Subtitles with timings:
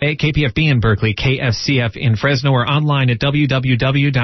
[0.00, 4.16] KPFB in Berkeley, KFCF in Fresno, or online at www.kpfa.org.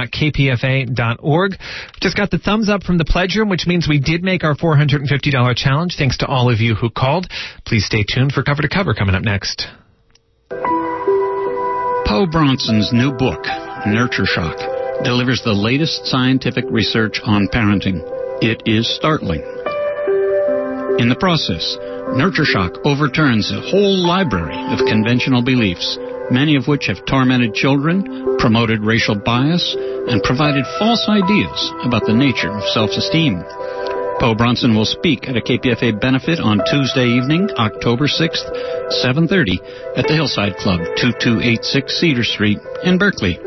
[2.00, 4.54] Just got the thumbs up from the pledge room, which means we did make our
[4.54, 5.96] $450 challenge.
[5.98, 7.26] Thanks to all of you who called.
[7.66, 9.66] Please stay tuned for Cover to Cover coming up next.
[12.06, 13.44] Po Bronson's new book,
[13.86, 14.58] Nurture Shock,
[15.02, 18.00] delivers the latest scientific research on parenting.
[18.40, 19.40] It is startling.
[21.00, 21.76] In the process,
[22.12, 25.98] Nurture Shock overturns a whole library of conventional beliefs,
[26.30, 29.74] many of which have tormented children, promoted racial bias,
[30.06, 33.42] and provided false ideas about the nature of self-esteem.
[34.20, 38.46] Po Bronson will speak at a KPFA benefit on Tuesday evening, October 6th,
[39.02, 39.58] 7:30
[39.96, 43.40] at the Hillside Club, 2286 Cedar Street in Berkeley.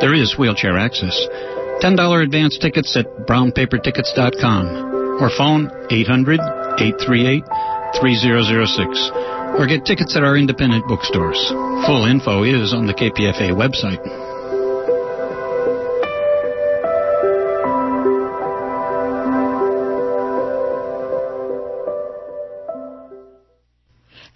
[0.00, 1.14] There is wheelchair access.
[1.82, 7.44] $10 advance tickets at brownpapertickets.com or phone 800 838
[8.00, 9.10] 3006
[9.58, 11.38] or get tickets at our independent bookstores.
[11.86, 14.02] Full info is on the KPFA website.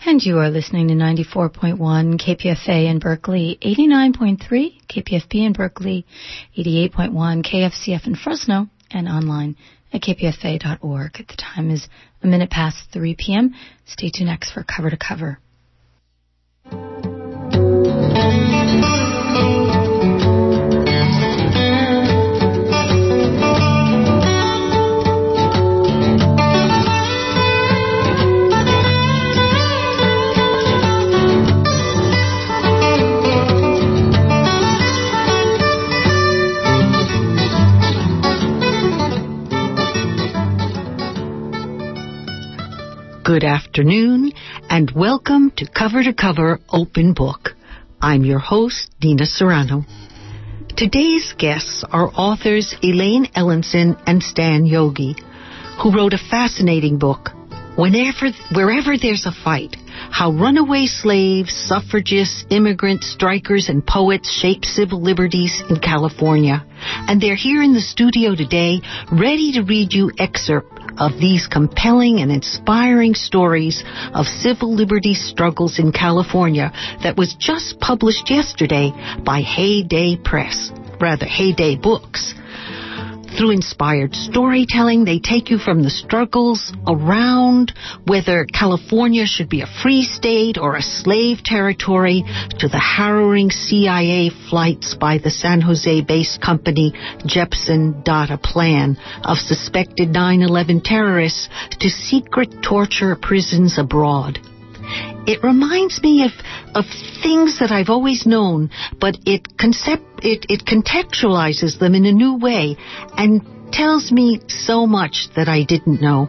[0.07, 6.05] And you are listening to 94.1 KPFA in Berkeley, 89.3 KPFB in Berkeley,
[6.59, 9.57] 88.1 KFCF in Fresno, and online
[9.93, 11.13] at kpfa.org.
[11.13, 11.89] The time is
[12.23, 13.55] a minute past 3 p.m.
[13.87, 15.39] Stay tuned next for Cover to Cover.
[43.31, 44.33] Good afternoon
[44.69, 47.51] and welcome to Cover to Cover Open Book.
[48.03, 49.85] I'm your host, Nina Serrano.
[50.77, 55.15] Today's guests are authors Elaine Elinson and Stan Yogi,
[55.81, 57.29] who wrote a fascinating book,
[57.77, 59.77] Whenever, Wherever There's a Fight,
[60.11, 66.65] How Runaway Slaves, Suffragists, Immigrants, Strikers, and Poets Shaped Civil Liberties in California.
[66.81, 68.81] And they're here in the studio today,
[69.13, 75.79] ready to read you excerpt of these compelling and inspiring stories of civil liberties struggles
[75.79, 76.73] in California
[77.03, 78.93] that was just published yesterday
[79.25, 82.35] by Heyday Press, rather Heyday Books.
[83.37, 87.73] Through inspired storytelling, they take you from the struggles around
[88.05, 92.25] whether California should be a free state or a slave territory
[92.59, 96.93] to the harrowing CIA flights by the San Jose based company
[97.25, 101.49] Jeppesen Data Plan of suspected 9-11 terrorists
[101.81, 104.39] to secret torture prisons abroad.
[105.27, 106.33] It reminds me of,
[106.75, 106.85] of
[107.23, 112.37] things that I've always known, but it concept, it, it contextualizes them in a new
[112.37, 112.77] way
[113.17, 113.43] and
[113.73, 116.29] tells me so much that I didn't know.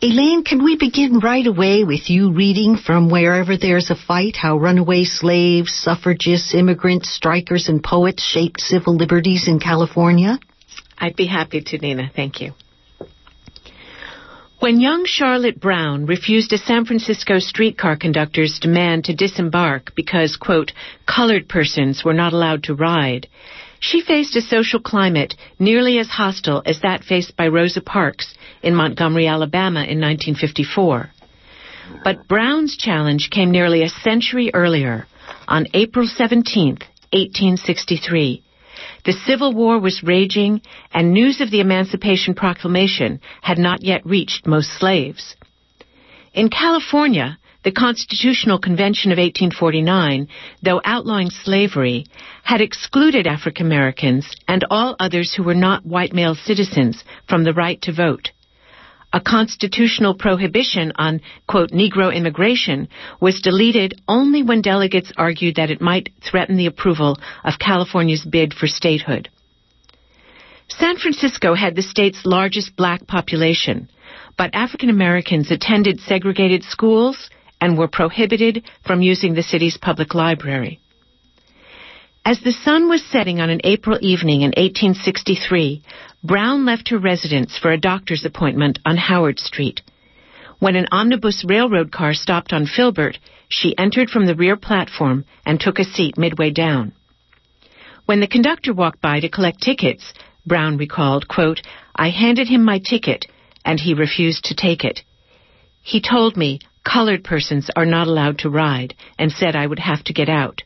[0.00, 4.56] Elaine, can we begin right away with you reading from Wherever There's a Fight How
[4.56, 10.38] Runaway Slaves, Suffragists, Immigrants, Strikers, and Poets Shaped Civil Liberties in California?
[10.96, 12.10] I'd be happy to, Nina.
[12.14, 12.52] Thank you.
[14.60, 20.72] When young Charlotte Brown refused a San Francisco streetcar conductor's demand to disembark because, quote,
[21.06, 23.28] colored persons were not allowed to ride,
[23.80, 28.74] she faced a social climate nearly as hostile as that faced by Rosa Parks in
[28.74, 31.10] Montgomery, Alabama in 1954.
[32.04, 35.06] But Brown's challenge came nearly a century earlier,
[35.46, 36.78] on April 17,
[37.12, 38.42] 1863.
[39.04, 40.60] The Civil War was raging,
[40.92, 45.36] and news of the Emancipation Proclamation had not yet reached most slaves.
[46.34, 50.28] In California, the Constitutional Convention of 1849,
[50.62, 52.06] though outlawing slavery,
[52.44, 57.52] had excluded African Americans and all others who were not white male citizens from the
[57.52, 58.30] right to vote.
[59.12, 62.88] A constitutional prohibition on, quote, Negro immigration
[63.20, 68.52] was deleted only when delegates argued that it might threaten the approval of California's bid
[68.52, 69.30] for statehood.
[70.68, 73.88] San Francisco had the state's largest black population,
[74.36, 80.80] but African Americans attended segregated schools and were prohibited from using the city's public library.
[82.24, 85.82] As the sun was setting on an April evening in 1863,
[86.22, 89.80] Brown left her residence for a doctor's appointment on Howard Street.
[90.58, 93.18] When an omnibus railroad car stopped on Filbert,
[93.48, 96.92] she entered from the rear platform and took a seat midway down.
[98.04, 100.12] When the conductor walked by to collect tickets,
[100.44, 101.62] Brown recalled, quote,
[101.94, 103.26] I handed him my ticket,
[103.64, 105.02] and he refused to take it.
[105.82, 106.58] He told me
[106.88, 110.62] colored persons are not allowed to ride and said I would have to get out.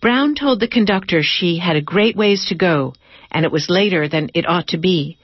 [0.00, 2.94] Brown told the conductor she had a great ways to go
[3.30, 5.18] and it was later than it ought to be,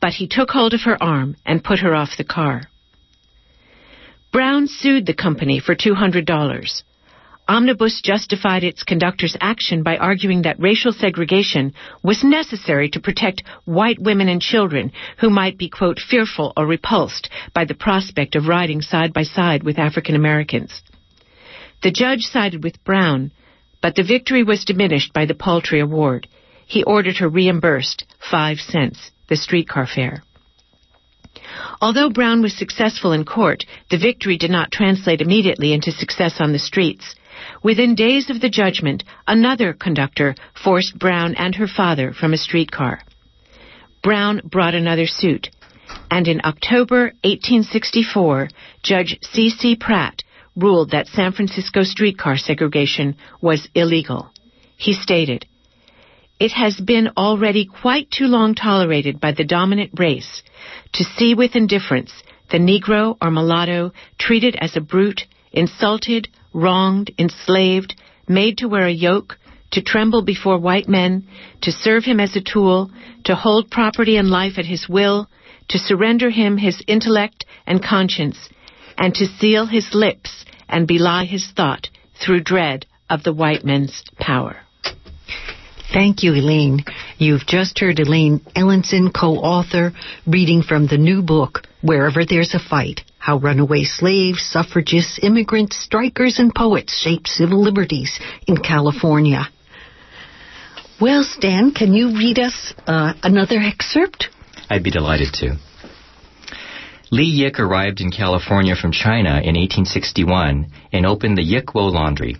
[0.00, 2.62] but he took hold of her arm and put her off the car.
[4.32, 6.82] Brown sued the company for $200.
[7.48, 13.98] Omnibus justified its conductor's action by arguing that racial segregation was necessary to protect white
[13.98, 18.80] women and children who might be, quote, fearful or repulsed by the prospect of riding
[18.82, 20.82] side by side with African Americans.
[21.82, 23.32] The judge sided with Brown,
[23.82, 26.28] but the victory was diminished by the paltry award.
[26.66, 30.22] He ordered her reimbursed five cents, the streetcar fare.
[31.80, 36.52] Although Brown was successful in court, the victory did not translate immediately into success on
[36.52, 37.14] the streets.
[37.62, 43.02] Within days of the judgment, another conductor forced Brown and her father from a streetcar.
[44.02, 45.50] Brown brought another suit,
[46.10, 48.48] and in October 1864,
[48.82, 49.50] Judge C.
[49.50, 49.76] C.
[49.76, 50.22] Pratt
[50.56, 54.30] ruled that San Francisco streetcar segregation was illegal.
[54.76, 55.46] He stated,
[56.38, 60.42] It has been already quite too long tolerated by the dominant race
[60.94, 62.12] to see with indifference
[62.50, 67.94] the Negro or mulatto treated as a brute, insulted, wronged, enslaved,
[68.28, 69.38] made to wear a yoke,
[69.72, 71.26] to tremble before white men,
[71.62, 72.90] to serve him as a tool,
[73.24, 75.28] to hold property and life at his will,
[75.68, 78.48] to surrender him his intellect and conscience,
[78.98, 81.88] and to seal his lips and belie his thought
[82.24, 84.56] through dread of the white men's power.
[85.92, 86.84] Thank you, Elaine.
[87.18, 89.92] You've just heard Elaine Elinson, co-author,
[90.24, 96.38] reading from the new book, Wherever There's a Fight, How Runaway Slaves, Suffragists, Immigrants, Strikers,
[96.38, 98.18] and Poets Shaped Civil Liberties
[98.48, 99.46] in California.
[100.98, 104.30] Well, Stan, can you read us uh, another excerpt?
[104.70, 105.58] I'd be delighted to.
[107.10, 112.38] Lee Yick arrived in California from China in 1861 and opened the Yick Wo Laundry.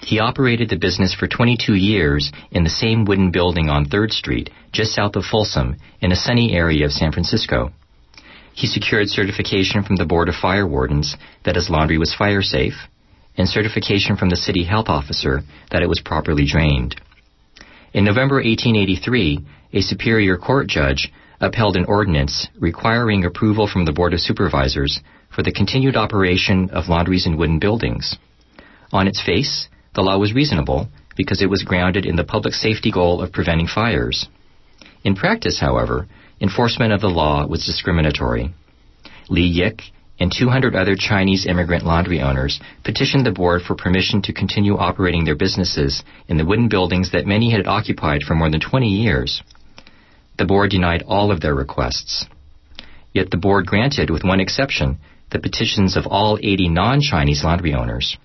[0.00, 4.50] He operated the business for 22 years in the same wooden building on 3rd Street,
[4.70, 7.72] just south of Folsom, in a sunny area of San Francisco.
[8.54, 12.88] He secured certification from the Board of Fire Wardens that his laundry was fire safe,
[13.36, 15.42] and certification from the city health officer
[15.72, 16.94] that it was properly drained.
[17.92, 19.40] In November 1883,
[19.72, 25.00] a Superior Court judge upheld an ordinance requiring approval from the Board of Supervisors
[25.34, 28.16] for the continued operation of laundries in wooden buildings.
[28.92, 32.92] On its face, the law was reasonable because it was grounded in the public safety
[32.92, 34.28] goal of preventing fires.
[35.02, 36.06] In practice, however,
[36.44, 38.52] enforcement of the law was discriminatory.
[39.30, 39.80] Lee Yick
[40.20, 45.24] and 200 other Chinese immigrant laundry owners petitioned the board for permission to continue operating
[45.24, 49.42] their businesses in the wooden buildings that many had occupied for more than 20 years.
[50.36, 52.26] The board denied all of their requests.
[53.14, 54.98] Yet the board granted, with one exception,
[55.30, 58.18] the petitions of all 80 non-Chinese laundry owners.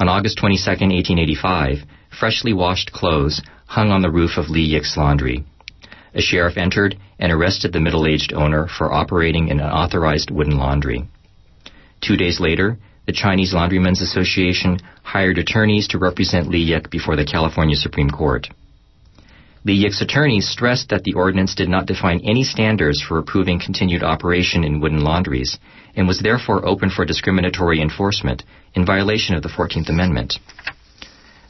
[0.00, 1.84] On August 22, 1885,
[2.18, 5.44] freshly washed clothes hung on the roof of Lee Yick's laundry.
[6.14, 11.04] A sheriff entered and arrested the middle-aged owner for operating an unauthorized wooden laundry.
[12.00, 17.24] Two days later, the Chinese Laundrymen's Association hired attorneys to represent Lee Yick before the
[17.24, 18.48] California Supreme Court.
[19.64, 24.02] Lee Yick's attorneys stressed that the ordinance did not define any standards for approving continued
[24.02, 25.58] operation in wooden laundries
[25.94, 28.42] and was therefore open for discriminatory enforcement
[28.74, 30.38] in violation of the 14th Amendment.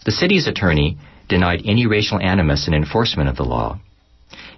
[0.04, 0.98] The city's attorney
[1.28, 3.78] denied any racial animus in enforcement of the law.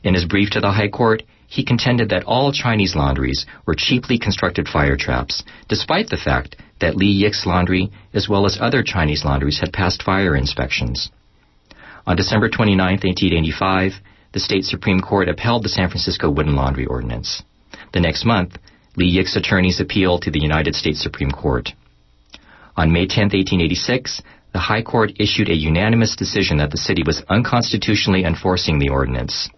[0.03, 4.19] In his brief to the High Court, he contended that all Chinese laundries were cheaply
[4.19, 9.25] constructed fire traps, despite the fact that Lee Yick's laundry, as well as other Chinese
[9.25, 11.11] laundries, had passed fire inspections.
[12.07, 13.93] On December 29, 1885,
[14.33, 17.43] the state Supreme Court upheld the San Francisco Wooden Laundry Ordinance.
[17.93, 18.57] The next month,
[18.97, 21.69] Lee Yick's attorneys appealed to the United States Supreme Court.
[22.77, 27.23] On May 10, 1886, the High Court issued a unanimous decision that the city was
[27.29, 29.49] unconstitutionally enforcing the ordinance.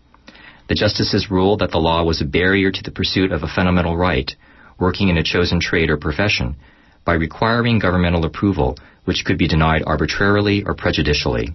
[0.67, 3.99] The justices ruled that the law was a barrier to the pursuit of a fundamental
[3.99, 4.35] right,
[4.79, 6.57] working in a chosen trade or profession,
[7.05, 11.55] by requiring governmental approval, which could be denied arbitrarily or prejudicially.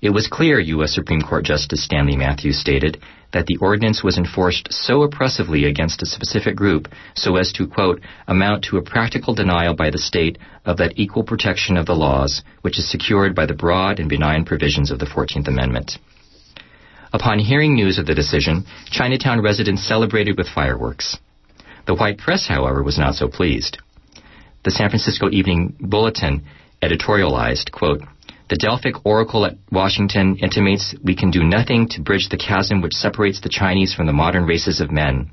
[0.00, 0.94] It was clear, U.S.
[0.94, 6.06] Supreme Court Justice Stanley Matthews stated, that the ordinance was enforced so oppressively against a
[6.06, 10.78] specific group so as to, quote, amount to a practical denial by the state of
[10.78, 14.90] that equal protection of the laws which is secured by the broad and benign provisions
[14.90, 15.98] of the 14th Amendment.
[17.12, 21.18] Upon hearing news of the decision, Chinatown residents celebrated with fireworks.
[21.86, 23.78] The white press, however, was not so pleased.
[24.64, 26.44] The San Francisco Evening Bulletin
[26.82, 28.02] editorialized, quote,
[28.48, 32.94] the Delphic Oracle at Washington intimates we can do nothing to bridge the chasm which
[32.94, 35.30] separates the Chinese from the modern races of men.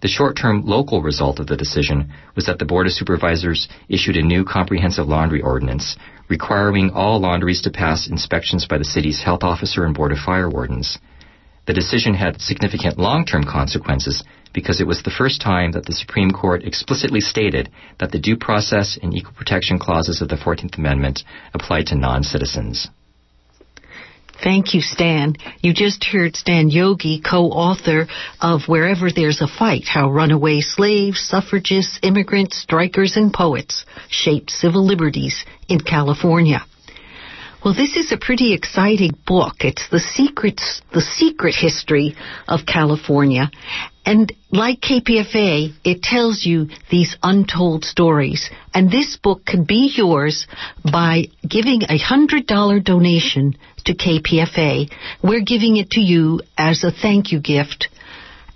[0.00, 4.22] The short-term local result of the decision was that the Board of Supervisors issued a
[4.22, 5.96] new comprehensive laundry ordinance
[6.28, 10.48] requiring all laundries to pass inspections by the city's health officer and Board of Fire
[10.48, 10.98] Wardens.
[11.66, 14.22] The decision had significant long-term consequences
[14.54, 18.36] because it was the first time that the Supreme Court explicitly stated that the due
[18.36, 22.88] process and equal protection clauses of the 14th Amendment applied to non-citizens.
[24.42, 25.34] Thank you, Stan.
[25.62, 28.06] You just heard Stan Yogi, co-author
[28.40, 34.86] of Wherever There's a Fight, How Runaway Slaves, Suffragists, Immigrants, Strikers, and Poets Shaped Civil
[34.86, 36.64] Liberties in California.
[37.64, 39.56] Well, this is a pretty exciting book.
[39.60, 42.14] It's the secrets, the secret history
[42.46, 43.50] of California.
[44.06, 48.48] And like KPFA, it tells you these untold stories.
[48.72, 50.46] And this book can be yours
[50.84, 54.90] by giving a hundred dollar donation to KPFA.
[55.22, 57.88] We're giving it to you as a thank you gift.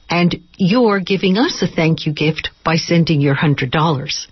[0.08, 4.28] And you're giving us a thank you gift by sending your hundred dollars.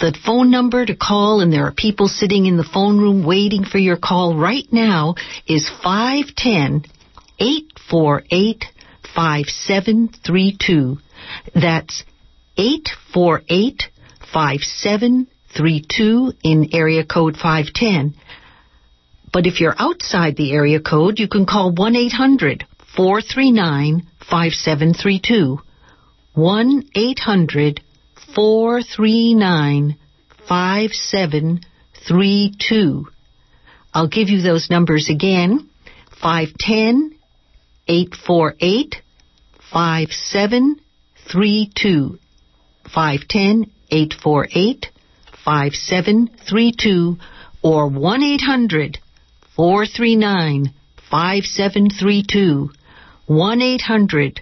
[0.00, 3.64] The phone number to call, and there are people sitting in the phone room waiting
[3.64, 5.14] for your call right now,
[5.46, 6.84] is 510
[7.38, 8.64] 848
[9.14, 10.98] 5732.
[11.54, 12.04] That's
[12.56, 13.82] 848
[14.32, 18.14] 5732 in area code 510.
[19.36, 22.64] But if you're outside the area code, you can call 1 800
[22.96, 25.58] 439 5732.
[26.32, 27.82] 1 800
[28.34, 29.96] 439
[30.48, 33.06] 5732.
[33.92, 35.68] I'll give you those numbers again
[36.22, 37.18] 510
[37.86, 38.94] 848
[39.70, 42.18] 5732.
[42.84, 44.86] 510 848
[45.44, 47.18] 5732
[47.62, 48.98] or 1 800
[49.56, 50.72] 439
[51.10, 52.70] 5732.
[53.26, 54.40] 1 800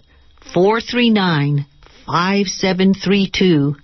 [0.53, 1.67] 439
[2.07, 3.77] 5732.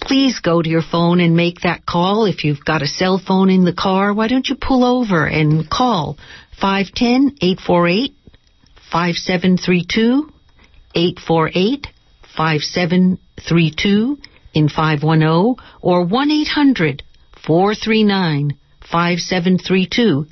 [0.00, 2.24] Please go to your phone and make that call.
[2.24, 5.70] If you've got a cell phone in the car, why don't you pull over and
[5.70, 6.18] call
[6.60, 8.14] 510 848
[8.90, 10.32] 5732
[10.94, 11.86] 848
[12.36, 14.18] 5732
[14.54, 17.02] in 510 or 1 800
[17.46, 18.58] 439
[18.90, 20.26] 5732.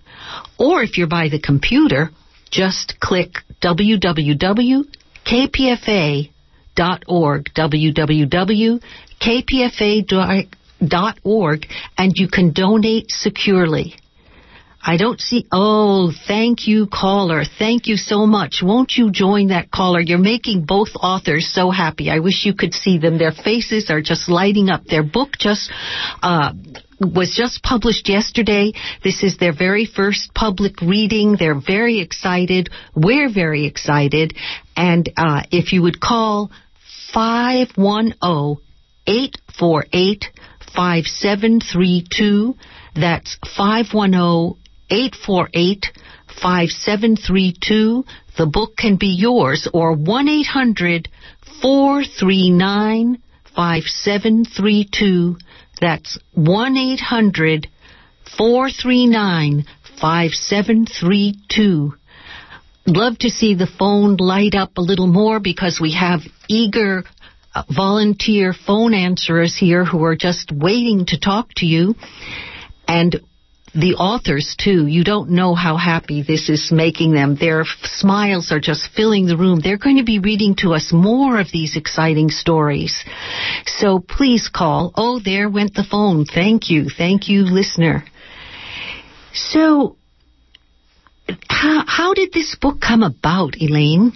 [0.59, 2.11] Or if you're by the computer,
[2.51, 4.85] just click www.kpfa.org,
[7.55, 8.81] www.kpfa.org,
[11.97, 13.95] and you can donate securely.
[14.81, 15.45] I don't see.
[15.51, 17.43] Oh, thank you, caller.
[17.59, 18.63] Thank you so much.
[18.63, 20.01] Won't you join that caller?
[20.01, 22.11] You're making both authors so happy.
[22.11, 23.19] I wish you could see them.
[23.19, 24.85] Their faces are just lighting up.
[24.85, 25.71] Their book just
[26.23, 26.53] uh,
[27.01, 28.73] was just published yesterday.
[29.05, 31.37] This is their very first public reading.
[31.39, 32.71] They're very excited.
[32.95, 34.35] We're very excited.
[34.77, 36.51] And uh, if you would call
[37.13, 38.63] 510
[39.07, 40.25] 848
[40.75, 42.55] 5732,
[42.95, 45.87] that's 510 848
[46.41, 48.05] 5732.
[48.37, 51.09] The book can be yours or 1 800
[51.63, 53.23] 439
[53.57, 55.37] 5732.
[55.81, 57.69] That's 1 800
[58.37, 59.65] 439
[60.01, 61.95] 5732.
[62.87, 67.05] Love to see the phone light up a little more because we have eager
[67.55, 71.95] uh, volunteer phone answerers here who are just waiting to talk to you.
[72.87, 73.21] And
[73.75, 74.87] the authors too.
[74.87, 77.37] You don't know how happy this is making them.
[77.37, 79.61] Their smiles are just filling the room.
[79.61, 83.05] They're going to be reading to us more of these exciting stories.
[83.67, 84.93] So please call.
[84.97, 86.25] Oh, there went the phone.
[86.25, 86.89] Thank you.
[86.89, 88.05] Thank you, listener.
[89.33, 89.97] So,
[91.49, 94.13] how, how did this book come about, Elaine?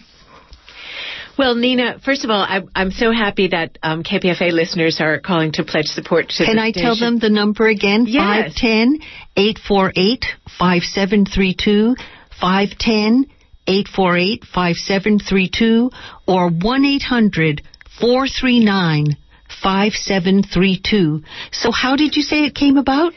[1.38, 5.52] Well, Nina, first of all, I, I'm so happy that um, KPFA listeners are calling
[5.52, 6.82] to pledge support to Can I station.
[6.82, 8.04] tell them the number again?
[8.06, 8.54] Yes.
[8.60, 9.00] 510
[9.36, 10.24] 848
[10.58, 11.96] 5732.
[12.40, 13.30] 510
[13.66, 15.90] 848 5732
[16.26, 17.62] or 1 800
[18.00, 19.16] 439
[19.62, 21.22] 5732.
[21.52, 23.12] So, how did you say it came about?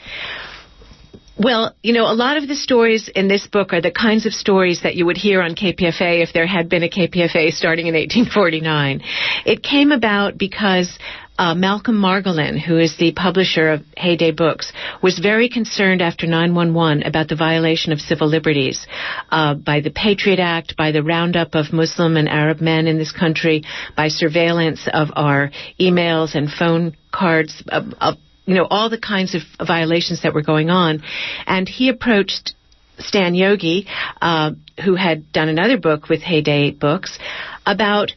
[1.38, 4.32] Well, you know, a lot of the stories in this book are the kinds of
[4.32, 7.94] stories that you would hear on KPFA if there had been a KPFA starting in
[7.94, 9.02] 1849.
[9.46, 10.98] It came about because
[11.38, 14.72] uh, Malcolm Margolin, who is the publisher of Heyday Books,
[15.04, 18.88] was very concerned after 911 about the violation of civil liberties
[19.30, 23.12] uh, by the Patriot Act, by the roundup of Muslim and Arab men in this
[23.12, 23.64] country,
[23.98, 25.52] by surveillance of our
[25.82, 30.42] emails and phone cards, of, of you know, all the kinds of violations that were
[30.42, 31.02] going on.
[31.46, 32.54] And he approached
[32.98, 33.88] Stan Yogi,
[34.22, 34.52] uh,
[34.84, 37.18] who had done another book with Heyday Books,
[37.66, 38.12] about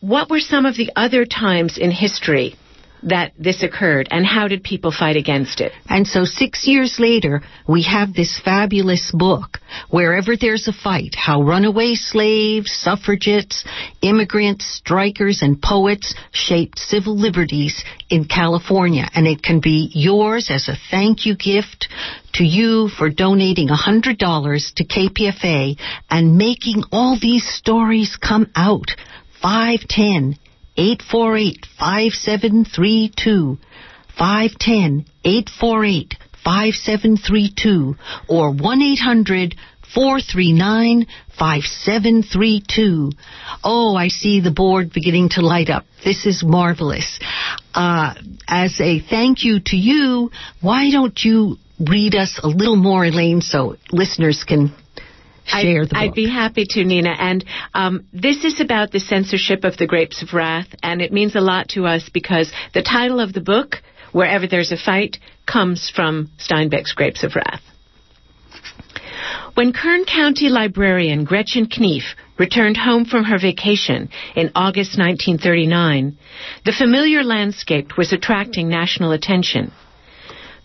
[0.00, 2.56] what were some of the other times in history
[3.04, 5.72] that this occurred and how did people fight against it?
[5.88, 9.58] And so six years later, we have this fabulous book,
[9.90, 13.64] Wherever There's a Fight, how runaway slaves, suffragettes,
[14.02, 19.08] immigrants, strikers, and poets shaped civil liberties in California.
[19.14, 21.88] And it can be yours as a thank you gift
[22.34, 25.78] to you for donating $100 to KPFA
[26.10, 28.90] and making all these stories come out.
[29.42, 30.38] 510
[30.76, 33.58] 848 5732.
[34.18, 36.14] 510 848
[36.44, 37.96] 5732
[38.28, 39.54] or 1 800
[39.94, 41.06] 439
[41.38, 43.10] 5732.
[43.62, 45.84] Oh, I see the board beginning to light up.
[46.04, 47.18] This is marvelous.
[47.74, 48.14] Uh,
[48.48, 53.40] as a thank you to you, why don't you read us a little more, Elaine,
[53.40, 54.72] so listeners can
[55.44, 55.98] share I'd, the book?
[55.98, 57.14] I'd be happy to, Nina.
[57.18, 57.44] And
[57.74, 61.40] um, this is about the censorship of the Grapes of Wrath, and it means a
[61.40, 63.76] lot to us because the title of the book,
[64.12, 67.62] Wherever There's a Fight, comes from Steinbeck's Grapes of Wrath.
[69.54, 76.16] When Kern County librarian Gretchen Knief returned home from her vacation in August 1939,
[76.64, 79.70] the familiar landscape was attracting national attention.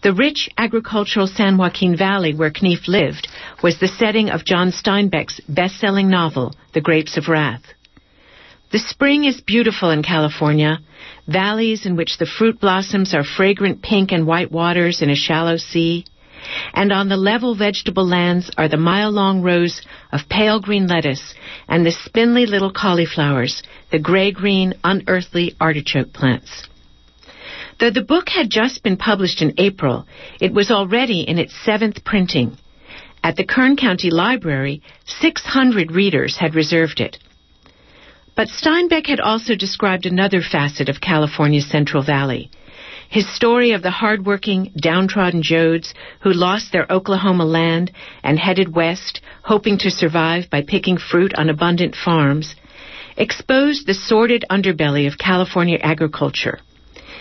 [0.08, 3.28] The rich agricultural San Joaquin Valley where Knief lived
[3.62, 7.64] was the setting of John Steinbeck's best-selling novel, The Grapes of Wrath.
[8.72, 10.80] The spring is beautiful in California,
[11.28, 15.58] valleys in which the fruit blossoms are fragrant pink and white waters in a shallow
[15.58, 16.06] sea,
[16.74, 19.82] and on the level vegetable lands are the mile-long rows
[20.14, 21.36] of pale green lettuce
[21.68, 26.70] and the spindly little cauliflowers, the gray-green, unearthly artichoke plants.
[27.80, 30.08] Though the book had just been published in April,
[30.42, 32.58] it was already in its seventh printing.
[33.24, 37.20] At the Kern County Library, 600 readers had reserved it.
[38.36, 42.50] But Steinbeck had also described another facet of California's Central Valley.
[43.10, 47.92] His story of the hardworking, downtrodden Joads who lost their Oklahoma land
[48.24, 52.56] and headed west, hoping to survive by picking fruit on abundant farms,
[53.16, 56.60] exposed the sordid underbelly of California agriculture.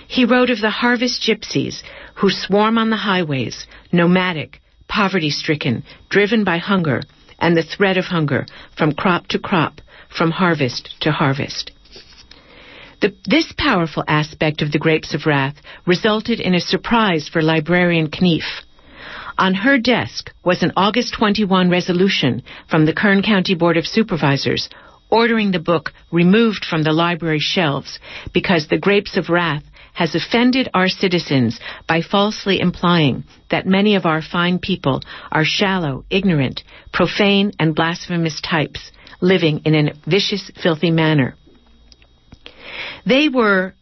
[0.09, 1.83] He wrote of the harvest gypsies
[2.17, 7.03] who swarm on the highways, nomadic, poverty stricken, driven by hunger
[7.39, 11.73] and the threat of hunger from crop to crop, from harvest to harvest.
[13.01, 18.09] The, this powerful aspect of the Grapes of Wrath resulted in a surprise for librarian
[18.09, 18.63] Knief.
[19.37, 24.71] On her desk was an August 21 resolution from the Kern County Board of Supervisors
[25.11, 27.99] ordering the book removed from the library shelves
[28.33, 29.63] because the Grapes of Wrath
[29.97, 35.01] has offended our citizens by falsely implying that many of our fine people
[35.33, 41.35] are shallow, ignorant, profane, and blasphemous types living in a vicious, filthy manner.
[43.07, 43.75] They were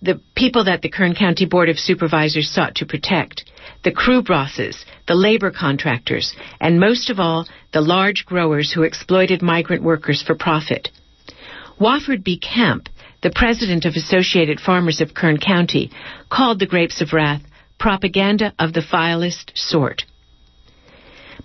[0.00, 3.50] the people that the Kern County Board of Supervisors sought to protect,
[3.82, 9.42] the crew bosses, the labor contractors, and most of all, the large growers who exploited
[9.42, 10.90] migrant workers for profit.
[11.80, 12.38] Wofford B.
[12.38, 12.88] Camp,
[13.22, 15.90] the president of Associated Farmers of Kern County,
[16.30, 17.42] called the Grapes of Wrath
[17.78, 20.04] propaganda of the vilest sort.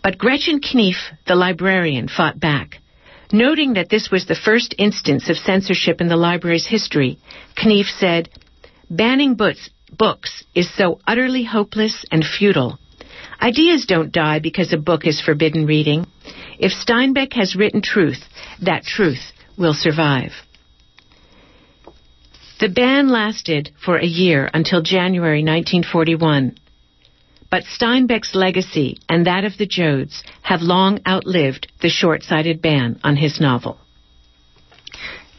[0.04, 0.96] But Gretchen Knief,
[1.28, 2.78] the librarian, fought back.
[3.32, 7.18] Noting that this was the first instance of censorship in the library's history,
[7.56, 8.30] Knief said,
[8.90, 12.78] Banning books, books is so utterly hopeless and futile.
[13.42, 16.06] Ideas don't die because a book is forbidden reading.
[16.60, 18.20] If Steinbeck has written truth,
[18.62, 20.32] that truth will survive.
[22.62, 26.60] The ban lasted for a year until January 1941.
[27.50, 33.16] But Steinbeck's legacy and that of the Joads have long outlived the short-sighted ban on
[33.16, 33.80] his novel.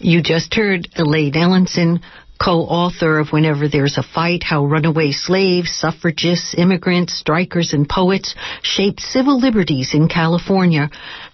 [0.01, 2.01] You just heard Elaine Elinson,
[2.43, 8.99] co-author of Whenever There's a Fight, How Runaway Slaves, Suffragists, Immigrants, Strikers, and Poets Shaped
[9.01, 10.91] Civil Liberties in California.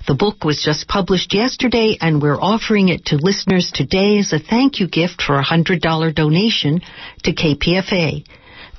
[0.06, 4.38] The book was just published yesterday and we're offering it to listeners today as a
[4.38, 6.82] thank you gift for a $100 donation
[7.24, 8.26] to KPFA.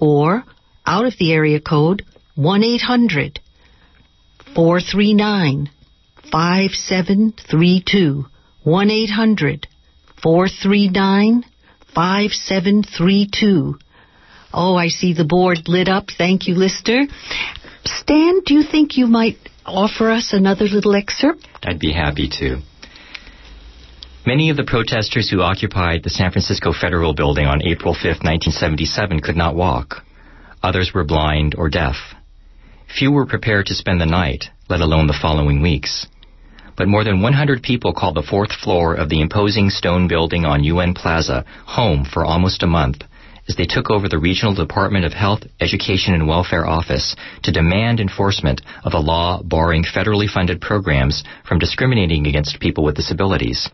[0.00, 0.44] or
[0.86, 3.40] out of the area code 1 800
[4.54, 5.70] 439
[6.32, 8.26] 5732.
[8.62, 9.66] 1 800
[10.22, 11.44] 439
[11.94, 13.78] 5732.
[14.52, 16.06] Oh, I see the board lit up.
[16.16, 17.06] Thank you, Lister.
[17.84, 21.46] Stan, do you think you might offer us another little excerpt?
[21.62, 22.60] I'd be happy to.
[24.26, 29.20] Many of the protesters who occupied the San Francisco Federal Building on April 5, 1977
[29.20, 30.04] could not walk.
[30.62, 31.96] Others were blind or deaf.
[32.86, 36.06] Few were prepared to spend the night, let alone the following weeks.
[36.76, 40.64] But more than 100 people called the fourth floor of the imposing stone building on
[40.64, 43.02] UN Plaza home for almost a month
[43.48, 48.00] as they took over the Regional Department of Health, Education, and Welfare office to demand
[48.00, 53.70] enforcement of a law barring federally funded programs from discriminating against people with disabilities.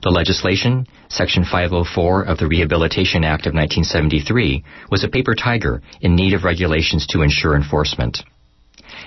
[0.00, 6.14] The legislation, Section 504 of the Rehabilitation Act of 1973, was a paper tiger in
[6.14, 8.22] need of regulations to ensure enforcement.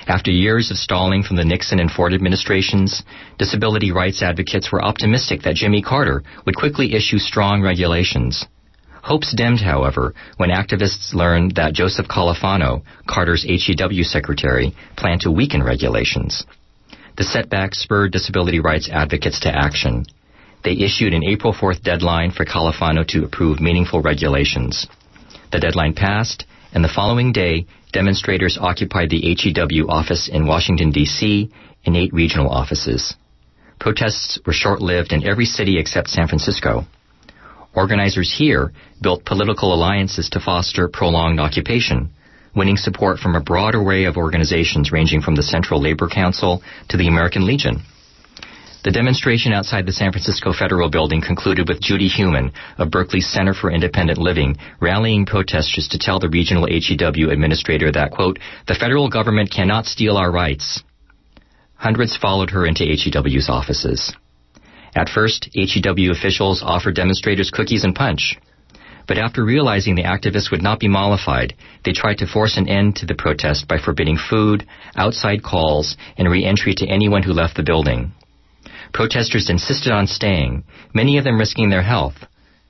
[0.08, 3.04] After years of stalling from the Nixon and Ford administrations,
[3.38, 8.46] disability rights advocates were optimistic that Jimmy Carter would quickly issue strong regulations.
[9.02, 15.64] Hopes dimmed, however, when activists learned that Joseph Califano, Carter's HEW secretary, planned to weaken
[15.64, 16.46] regulations.
[17.16, 20.06] The setback spurred disability rights advocates to action.
[20.64, 24.88] They issued an April 4th deadline for Califano to approve meaningful regulations.
[25.52, 31.50] The deadline passed, and the following day, demonstrators occupied the HEW office in Washington, D.C.,
[31.86, 33.16] and eight regional offices.
[33.80, 36.86] Protests were short-lived in every city except San Francisco.
[37.74, 38.72] Organizers here
[39.02, 42.12] built political alliances to foster prolonged occupation,
[42.56, 46.98] winning support from a broad array of organizations ranging from the Central Labor Council to
[46.98, 47.82] the American Legion.
[48.84, 53.54] The demonstration outside the San Francisco Federal Building concluded with Judy Heumann of Berkeley's Center
[53.54, 59.08] for Independent Living rallying protesters to tell the regional HEW administrator that, quote, the federal
[59.08, 60.82] government cannot steal our rights.
[61.76, 64.16] Hundreds followed her into HEW's offices.
[64.96, 68.40] At first, HEW officials offered demonstrators cookies and punch.
[69.08, 71.54] But after realizing the activists would not be mollified,
[71.86, 74.66] they tried to force an end to the protest by forbidding food,
[74.96, 78.14] outside calls, and re-entry to anyone who left the building.
[78.94, 82.26] Protesters insisted on staying, many of them risking their health.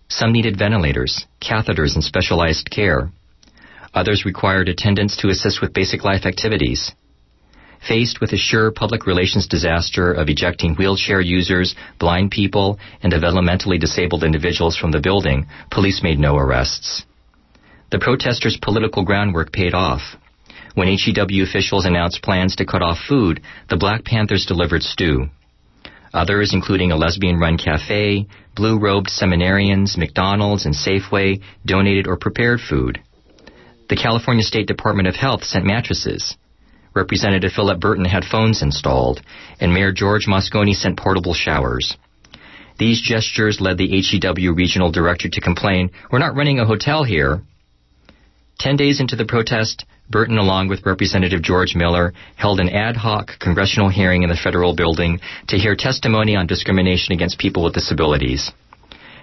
[0.07, 3.11] Some needed ventilators, catheters, and specialized care.
[3.93, 6.91] Others required attendants to assist with basic life activities.
[7.87, 13.79] Faced with a sure public relations disaster of ejecting wheelchair users, blind people, and developmentally
[13.79, 17.03] disabled individuals from the building, police made no arrests.
[17.89, 20.01] The protesters' political groundwork paid off.
[20.75, 25.29] When HEW officials announced plans to cut off food, the Black Panthers delivered stew.
[26.13, 32.99] Others, including a lesbian-run cafe, blue-robed seminarians, McDonald's, and Safeway, donated or prepared food.
[33.89, 36.35] The California State Department of Health sent mattresses.
[36.93, 39.21] Representative Philip Burton had phones installed,
[39.59, 41.95] and Mayor George Moscone sent portable showers.
[42.77, 47.43] These gestures led the HEW regional director to complain, We're not running a hotel here.
[48.61, 53.39] Ten days into the protest, Burton, along with Representative George Miller, held an ad hoc
[53.39, 58.51] congressional hearing in the federal building to hear testimony on discrimination against people with disabilities.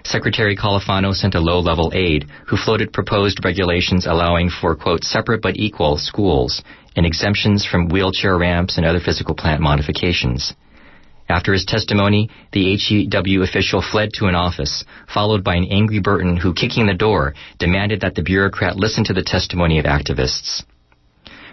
[0.03, 5.55] Secretary Califano sent a low-level aide who floated proposed regulations allowing for, quote, separate but
[5.55, 6.61] equal schools
[6.97, 10.53] and exemptions from wheelchair ramps and other physical plant modifications.
[11.29, 16.35] After his testimony, the HEW official fled to an office, followed by an angry Burton
[16.35, 20.63] who, kicking the door, demanded that the bureaucrat listen to the testimony of activists.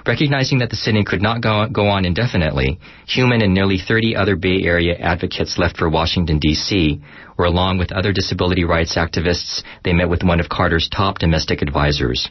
[0.06, 4.62] Recognizing that the sitting could not go, on indefinitely, Heumann and nearly 30 other Bay
[4.62, 7.02] Area advocates left for Washington, D.C.,
[7.34, 11.60] where along with other disability rights activists, they met with one of Carter's top domestic
[11.60, 12.30] advisors.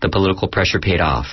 [0.00, 1.26] The political pressure paid off.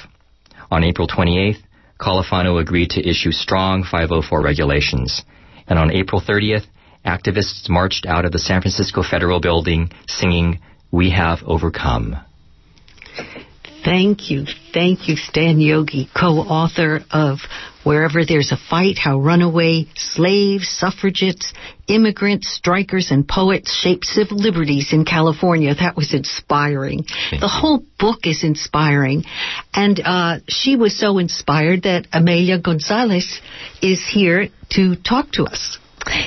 [0.70, 1.64] On April 28th,
[2.02, 5.22] Califano agreed to issue strong 504 regulations.
[5.68, 6.66] And on April 30th,
[7.06, 10.60] activists marched out of the San Francisco Federal Building singing,
[10.92, 12.18] We Have Overcome.
[13.84, 14.46] Thank you.
[14.74, 17.40] Thank you, Stan Yogi, co-author of
[17.84, 21.52] Wherever There's a Fight, How Runaway Slaves, Suffragettes,
[21.88, 25.74] Immigrants, Strikers, and Poets Shape Civil Liberties in California.
[25.74, 27.04] That was inspiring.
[27.04, 27.60] Thank the you.
[27.60, 29.24] whole book is inspiring.
[29.74, 33.42] And uh, she was so inspired that Amelia Gonzalez
[33.82, 35.80] is here to talk to us.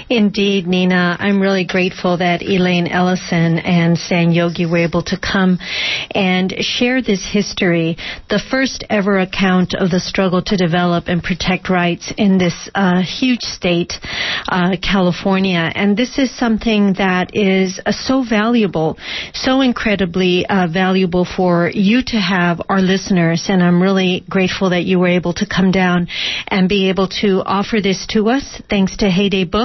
[0.09, 1.17] Indeed, Nina.
[1.19, 5.59] I'm really grateful that Elaine Ellison and Stan Yogi were able to come
[6.11, 7.97] and share this history,
[8.29, 13.03] the first ever account of the struggle to develop and protect rights in this uh,
[13.03, 13.95] huge state,
[14.49, 15.71] uh, California.
[15.75, 18.99] And this is something that is uh, so valuable,
[19.33, 23.47] so incredibly uh, valuable for you to have, our listeners.
[23.49, 26.09] And I'm really grateful that you were able to come down
[26.49, 28.63] and be able to offer this to us.
[28.69, 29.64] Thanks to Heyday Books,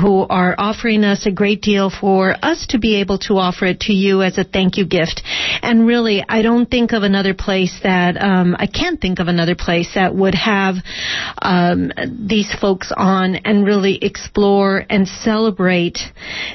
[0.00, 3.80] who are offering us a great deal for us to be able to offer it
[3.80, 5.22] to you as a thank you gift.
[5.62, 9.54] And really, I don't think of another place that, um, I can't think of another
[9.54, 10.76] place that would have
[11.40, 11.92] um,
[12.28, 15.98] these folks on and really explore and celebrate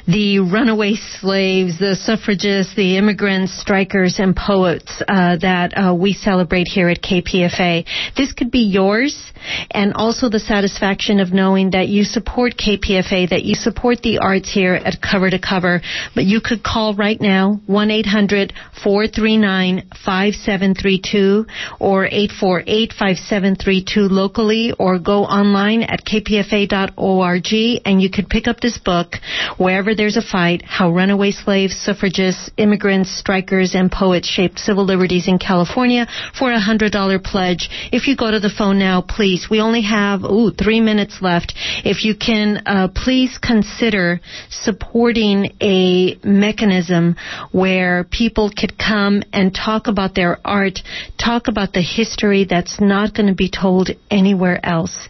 [0.07, 6.67] the runaway slaves, the suffragists, the immigrants, strikers, and poets uh, that uh, we celebrate
[6.67, 7.85] here at KPFA.
[8.15, 9.31] This could be yours,
[9.71, 14.51] and also the satisfaction of knowing that you support KPFA, that you support the arts
[14.53, 15.81] here at Cover to Cover.
[16.13, 21.45] But you could call right now, 1 800 439 5732
[21.79, 27.53] or 848 5732 locally, or go online at kpfa.org
[27.85, 29.15] and you could pick up this book,
[29.57, 35.27] Wherever There's a Fight How Runaway Slaves, Suffragists, Immigrants, Strikers, and Poets Shaped Civil Liberties
[35.27, 37.69] in California for a $100 pledge.
[37.91, 41.53] If you go to the phone now, please, we only have, ooh, three minutes left.
[41.83, 47.15] If you can, uh, uh, please consider supporting a mechanism
[47.51, 50.79] where people could come and talk about their art,
[51.17, 55.07] talk about the history that's not going to be told anywhere else.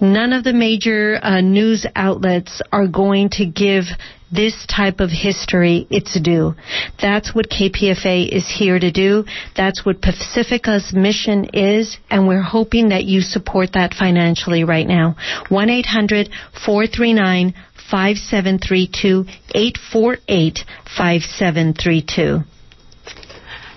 [0.00, 3.84] None of the major uh, news outlets are going to give
[4.34, 6.54] this type of history its due.
[7.00, 9.24] That's what KPFA is here to do.
[9.56, 15.16] That's what Pacifica's mission is, and we're hoping that you support that financially right now.
[15.48, 16.28] 1 800
[16.64, 17.54] 439
[17.90, 20.58] 5732 848
[20.96, 22.40] 5732.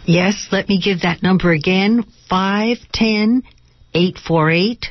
[0.05, 3.43] Yes, let me give that number again 510
[3.93, 4.85] 848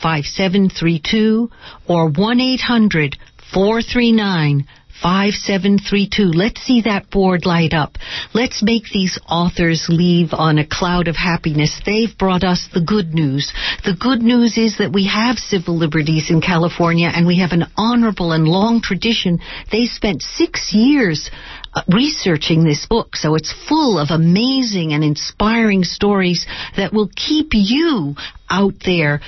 [0.00, 1.50] 5732
[1.88, 3.16] or 1 800
[3.52, 4.66] 439
[5.02, 6.24] 5732.
[6.24, 7.96] Let's see that board light up.
[8.34, 11.80] Let's make these authors leave on a cloud of happiness.
[11.84, 13.52] They've brought us the good news.
[13.84, 17.64] The good news is that we have civil liberties in California and we have an
[17.76, 19.38] honorable and long tradition.
[19.72, 21.30] They spent six years
[21.72, 27.50] uh, researching this book, so it's full of amazing and inspiring stories that will keep
[27.52, 28.16] you
[28.50, 29.20] out there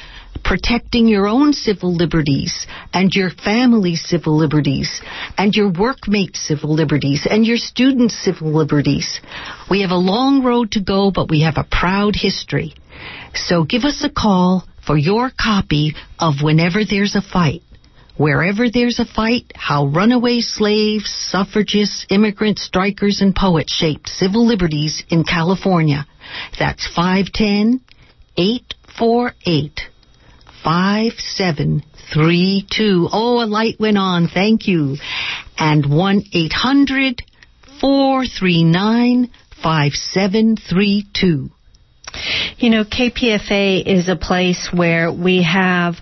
[0.45, 5.01] protecting your own civil liberties and your family's civil liberties
[5.39, 9.21] and your workmates' civil liberties and your students' civil liberties.
[9.71, 12.75] We have a long road to go, but we have a proud history.
[13.35, 17.63] So give us a call for your copy of Whenever There's a Fight.
[18.17, 25.03] Wherever there's a fight, how runaway slaves, suffragists, immigrants, strikers, and poets shaped civil liberties
[25.09, 26.07] in California.
[26.59, 27.81] That's 510
[28.37, 29.92] 848
[30.63, 33.09] 5732.
[33.13, 34.29] Oh, a light went on.
[34.29, 34.99] Thank you.
[35.59, 37.23] And 1 800
[37.81, 39.31] 439
[39.63, 41.51] 5732.
[42.59, 45.97] You know, KPFA is a place where we have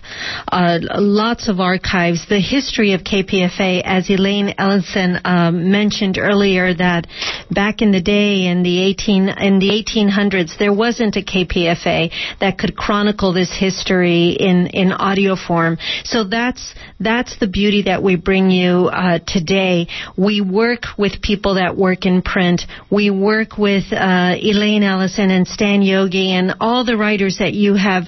[0.51, 2.25] uh, lots of archives.
[2.27, 7.07] The history of KPFA, as Elaine Ellison um, mentioned earlier, that
[7.49, 12.57] back in the day in the 18 in the 1800s, there wasn't a KPFA that
[12.57, 15.77] could chronicle this history in in audio form.
[16.03, 19.87] So that's that's the beauty that we bring you uh, today.
[20.17, 22.63] We work with people that work in print.
[22.91, 28.03] We work with uh, Elaine Ellison and Stan And all the writers that you have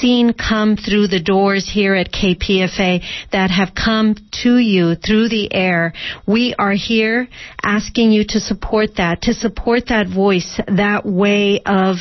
[0.00, 5.52] seen come through the doors here at KPFA that have come to you through the
[5.52, 5.92] air.
[6.26, 7.28] We are here
[7.62, 11.96] asking you to support that, to support that voice, that way of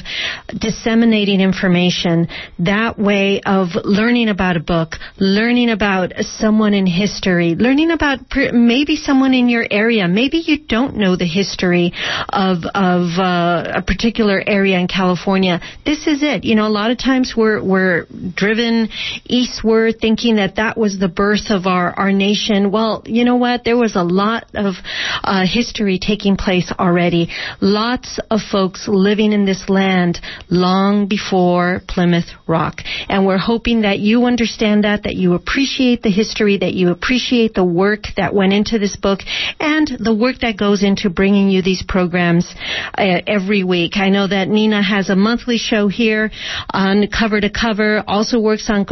[0.58, 2.28] disseminating information,
[2.60, 8.20] that way of learning about a book, learning about someone in history, learning about
[8.54, 10.08] maybe someone in your area.
[10.08, 11.94] Maybe you don't know the history
[12.28, 15.62] of, of uh, a particular area in California California.
[15.86, 16.44] This is it.
[16.44, 18.90] You know, a lot of times we're we're driven
[19.26, 22.72] eastward, thinking that that was the birth of our our nation.
[22.72, 23.64] Well, you know what?
[23.64, 24.76] There was a lot of
[25.24, 27.30] uh, history taking place already.
[27.62, 34.00] Lots of folks living in this land long before Plymouth Rock, and we're hoping that
[34.00, 38.54] you understand that, that you appreciate the history, that you appreciate the work that went
[38.54, 39.20] into this book,
[39.60, 42.56] and the work that goes into bringing you these programs
[42.98, 43.94] uh, every week.
[43.98, 46.32] I know that Nina has a monthly show here
[46.74, 48.86] on cover to cover, also works on